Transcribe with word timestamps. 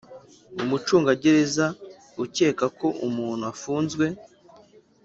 Umucungagereza 0.63 1.65
ukeka 2.23 2.65
ko 2.79 2.87
umuntu 3.07 3.43
ufunzwe 3.53 4.05